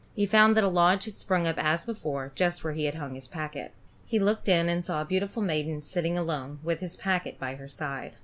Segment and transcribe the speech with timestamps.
[0.15, 3.13] He found that a lodge had sprung up as before, just where he had hung
[3.13, 3.71] his packet.
[4.03, 7.69] He looked in and saw a beautiful maiden sitting alone, with his packet by her
[7.69, 8.15] side.